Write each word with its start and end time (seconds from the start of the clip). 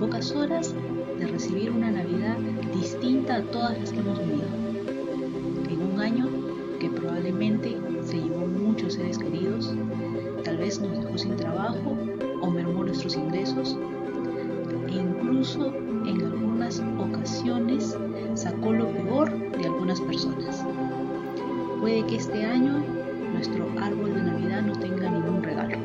pocas 0.00 0.32
horas 0.32 0.74
de 1.18 1.26
recibir 1.26 1.70
una 1.70 1.90
Navidad 1.90 2.38
distinta 2.72 3.36
a 3.36 3.42
todas 3.42 3.78
las 3.78 3.92
que 3.92 3.98
hemos 3.98 4.18
vivido. 4.18 4.46
En 5.68 5.92
un 5.92 6.00
año 6.00 6.26
que 6.80 6.88
probablemente 6.88 7.76
se 8.02 8.16
llevó 8.16 8.46
muchos 8.46 8.94
seres 8.94 9.18
queridos, 9.18 9.74
tal 10.42 10.56
vez 10.56 10.80
nos 10.80 11.04
dejó 11.04 11.18
sin 11.18 11.36
trabajo 11.36 11.98
o 12.40 12.50
mermó 12.50 12.82
nuestros 12.82 13.14
ingresos, 13.14 13.76
e 14.88 14.92
incluso 14.92 15.66
en 16.06 16.22
algunas 16.22 16.82
ocasiones 16.98 17.94
sacó 18.34 18.72
lo 18.72 18.88
peor 18.88 19.30
de 19.58 19.66
algunas 19.66 20.00
personas. 20.00 20.64
Puede 21.78 22.06
que 22.06 22.16
este 22.16 22.42
año 22.46 22.82
nuestro 23.34 23.66
árbol 23.78 24.14
de 24.14 24.22
Navidad 24.22 24.62
no 24.62 24.72
tenga 24.72 25.10
ningún 25.10 25.42
regalo, 25.42 25.76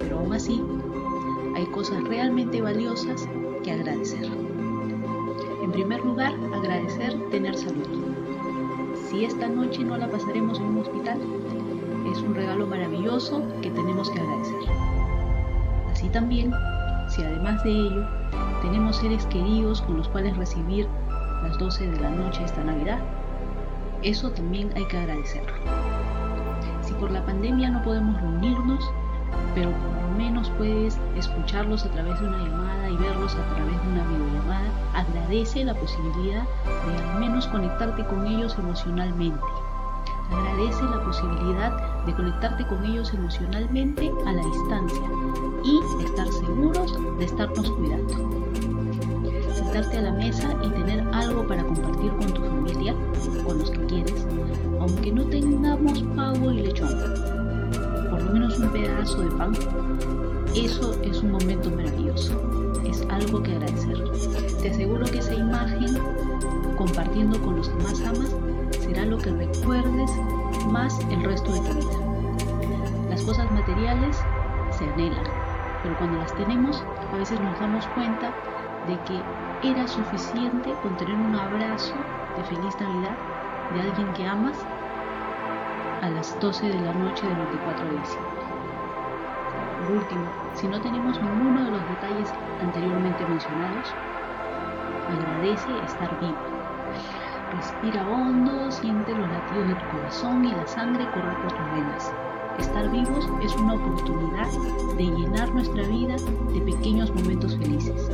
pero 0.00 0.18
aún 0.18 0.32
así 0.32 0.60
cosas 1.70 2.02
realmente 2.04 2.60
valiosas 2.60 3.28
que 3.62 3.72
agradecer. 3.72 4.26
En 5.62 5.72
primer 5.72 6.04
lugar, 6.04 6.34
agradecer 6.54 7.14
tener 7.30 7.56
salud. 7.56 7.86
Si 9.08 9.24
esta 9.24 9.48
noche 9.48 9.84
no 9.84 9.96
la 9.96 10.10
pasaremos 10.10 10.58
en 10.58 10.66
un 10.66 10.78
hospital, 10.78 11.18
es 12.10 12.18
un 12.18 12.34
regalo 12.34 12.66
maravilloso 12.66 13.42
que 13.62 13.70
tenemos 13.70 14.10
que 14.10 14.20
agradecer. 14.20 14.58
Así 15.90 16.08
también, 16.08 16.52
si 17.08 17.22
además 17.22 17.62
de 17.64 17.70
ello 17.70 18.06
tenemos 18.62 18.96
seres 18.96 19.24
queridos 19.26 19.82
con 19.82 19.96
los 19.96 20.08
cuales 20.08 20.36
recibir 20.36 20.88
las 21.42 21.58
12 21.58 21.90
de 21.90 22.00
la 22.00 22.10
noche 22.10 22.44
esta 22.44 22.64
Navidad, 22.64 22.98
eso 24.02 24.30
también 24.30 24.70
hay 24.76 24.84
que 24.86 24.98
agradecerlo. 24.98 25.52
Si 26.82 26.92
por 26.94 27.10
la 27.10 27.24
pandemia 27.24 27.70
no 27.70 27.82
podemos 27.82 28.20
reunirnos, 28.20 28.84
pero 29.54 29.70
por 29.70 30.02
lo 30.02 30.08
menos 30.16 30.50
puedes 30.56 30.98
escucharlos 31.16 31.84
a 31.84 31.90
través 31.90 32.20
de 32.20 32.28
una 32.28 32.38
llamada 32.38 32.90
y 32.90 32.96
verlos 32.96 33.34
a 33.34 33.54
través 33.54 33.82
de 33.82 33.88
una 33.92 34.04
videollamada, 34.08 34.70
agradece 34.94 35.64
la 35.64 35.74
posibilidad 35.74 36.44
de 36.64 37.02
al 37.02 37.20
menos 37.20 37.46
conectarte 37.48 38.04
con 38.06 38.26
ellos 38.26 38.56
emocionalmente. 38.58 39.42
Agradece 40.30 40.82
la 40.84 41.04
posibilidad 41.04 42.04
de 42.04 42.14
conectarte 42.14 42.66
con 42.66 42.84
ellos 42.84 43.12
emocionalmente 43.12 44.10
a 44.26 44.32
la 44.32 44.42
distancia 44.42 45.10
y 45.64 46.04
estar 46.04 46.26
seguros 46.28 46.98
de 47.18 47.24
estarnos 47.24 47.70
cuidando. 47.70 48.14
Sentarte 49.54 49.98
a 49.98 50.02
la 50.02 50.12
mesa 50.12 50.54
y 50.62 50.68
tener 50.70 51.06
algo 51.12 51.46
para 51.46 51.64
compartir 51.64 52.10
con 52.12 52.32
tu 52.32 52.42
familia, 52.42 52.94
con 53.44 53.58
los 53.58 53.70
que 53.70 53.86
quieres, 53.86 54.26
aunque 54.80 55.12
no 55.12 55.24
tengamos 55.24 56.02
pavo 56.16 56.50
y 56.50 56.62
lechón 56.62 57.33
menos 58.34 58.58
un 58.58 58.68
pedazo 58.70 59.22
de 59.22 59.30
pan, 59.36 59.52
eso 60.56 60.92
es 61.02 61.22
un 61.22 61.30
momento 61.30 61.70
maravilloso. 61.70 62.34
Es 62.84 63.00
algo 63.08 63.40
que 63.40 63.52
agradecer. 63.52 63.96
Te 64.60 64.70
aseguro 64.70 65.04
que 65.04 65.18
esa 65.18 65.34
imagen, 65.34 65.96
compartiendo 66.76 67.40
con 67.40 67.56
los 67.56 67.68
que 67.68 67.82
más 67.84 68.00
amas, 68.02 68.34
será 68.80 69.04
lo 69.06 69.18
que 69.18 69.30
recuerdes 69.30 70.10
más 70.66 70.98
el 71.10 71.22
resto 71.22 71.52
de 71.52 71.60
tu 71.60 71.74
vida. 71.74 73.08
Las 73.08 73.22
cosas 73.22 73.50
materiales 73.52 74.16
se 74.76 74.84
anhelan, 74.84 75.26
pero 75.84 75.96
cuando 75.96 76.18
las 76.18 76.34
tenemos, 76.34 76.84
a 77.12 77.16
veces 77.16 77.40
nos 77.40 77.58
damos 77.60 77.86
cuenta 77.88 78.34
de 78.88 78.98
que 79.04 79.22
era 79.62 79.86
suficiente 79.86 80.74
con 80.82 80.96
tener 80.96 81.14
un 81.14 81.36
abrazo 81.36 81.94
de 82.36 82.42
feliz 82.44 82.74
Navidad 82.80 83.16
de 83.72 83.80
alguien 83.80 84.12
que 84.12 84.26
amas 84.26 84.58
a 86.04 86.10
las 86.10 86.38
12 86.38 86.68
de 86.68 86.80
la 86.82 86.92
noche 86.92 87.26
del 87.26 87.34
24 87.34 87.84
de 87.86 87.98
diciembre. 87.98 88.42
Por 89.80 89.96
último, 89.96 90.26
si 90.52 90.68
no 90.68 90.78
tenemos 90.78 91.18
ninguno 91.22 91.64
de 91.64 91.70
los 91.70 91.80
detalles 91.88 92.30
anteriormente 92.60 93.24
mencionados, 93.24 93.88
agradece 95.08 95.70
estar 95.86 96.20
vivo. 96.20 96.36
Respira 97.56 98.06
hondo, 98.06 98.70
siente 98.70 99.14
los 99.14 99.30
latidos 99.30 99.68
de 99.68 99.74
tu 99.76 99.96
corazón 99.96 100.44
y 100.44 100.52
la 100.52 100.66
sangre 100.66 101.10
correr 101.10 101.38
por 101.40 101.52
tus 101.52 101.70
venas. 101.72 102.12
Estar 102.58 102.90
vivos 102.90 103.26
es 103.42 103.54
una 103.56 103.72
oportunidad 103.72 104.48
de 104.98 105.04
llenar 105.04 105.54
nuestra 105.54 105.84
vida 105.84 106.16
de 106.52 106.60
pequeños 106.60 107.14
momentos 107.14 107.56
felices 107.56 108.10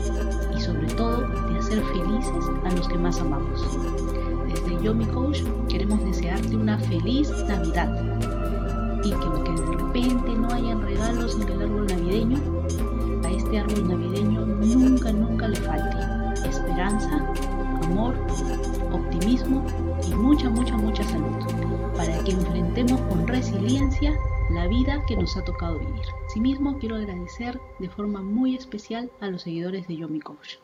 y 0.57 0.61
sobre 0.61 0.87
todo 0.95 1.27
de 1.27 1.59
hacer 1.59 1.83
felices 1.83 2.51
a 2.65 2.71
los 2.71 2.87
que 2.87 2.99
más 2.99 3.21
amamos 3.21 3.67
desde 4.51 4.83
Yomi 4.83 5.07
Coach 5.07 5.43
queremos 5.69 6.03
desearte 6.51 6.57
una 6.57 6.79
feliz 6.79 7.31
Navidad. 7.47 9.01
Y 9.05 9.11
que 9.11 9.15
aunque 9.15 9.53
de 9.53 9.77
repente 9.77 10.35
no 10.35 10.49
hayan 10.53 10.83
regalos 10.83 11.37
en 11.37 11.49
el 11.49 11.63
árbol 11.63 11.87
navideño, 11.87 12.39
a 13.25 13.31
este 13.31 13.59
árbol 13.59 13.89
navideño 13.89 14.47
nunca, 14.47 15.13
nunca 15.13 15.49
le 15.49 15.57
falte. 15.57 16.49
Esperanza, 16.49 17.33
amor, 17.83 18.15
optimismo 18.93 19.65
y 20.07 20.15
mucha, 20.15 20.51
mucha, 20.51 20.77
mucha 20.77 21.05
salud. 21.05 21.37
Para 21.97 22.23
que 22.25 22.33
enfrentemos 22.33 23.01
con 23.03 23.27
resiliencia 23.27 24.15
la 24.51 24.67
vida 24.67 25.03
que 25.07 25.17
nos 25.17 25.37
ha 25.37 25.45
tocado 25.45 25.79
vivir. 25.79 26.05
Asimismo, 26.27 26.79
quiero 26.79 26.97
agradecer 26.97 27.61
de 27.79 27.89
forma 27.89 28.23
muy 28.23 28.57
especial 28.57 29.11
a 29.21 29.29
los 29.29 29.43
seguidores 29.43 29.87
de 29.87 29.97
Yomi 29.97 30.21
Coach 30.21 30.57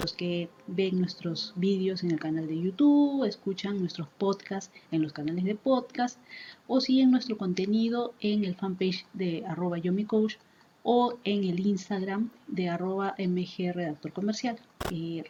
los 0.00 0.12
que 0.12 0.48
ven 0.66 0.98
nuestros 0.98 1.52
vídeos 1.56 2.04
en 2.04 2.10
el 2.10 2.20
canal 2.20 2.46
de 2.46 2.60
YouTube, 2.60 3.24
escuchan 3.24 3.78
nuestros 3.78 4.08
podcasts 4.18 4.72
en 4.90 5.02
los 5.02 5.12
canales 5.12 5.44
de 5.44 5.54
podcast 5.54 6.18
o 6.66 6.80
siguen 6.80 7.10
nuestro 7.10 7.38
contenido 7.38 8.14
en 8.20 8.44
el 8.44 8.54
fanpage 8.54 9.06
de 9.14 9.44
arroba 9.46 9.78
yomicoach 9.78 10.34
o 10.82 11.18
en 11.24 11.44
el 11.44 11.66
Instagram 11.66 12.30
de 12.46 12.68
arroba 12.68 13.14
mgredactor 13.18 14.12
comercial. 14.12 14.58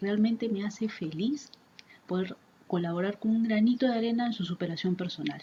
realmente 0.00 0.48
me 0.48 0.64
hace 0.64 0.88
feliz 0.88 1.50
poder 2.06 2.36
colaborar 2.66 3.18
con 3.18 3.30
un 3.30 3.44
granito 3.44 3.86
de 3.86 3.94
arena 3.94 4.26
en 4.26 4.32
su 4.32 4.44
superación 4.44 4.96
personal. 4.96 5.42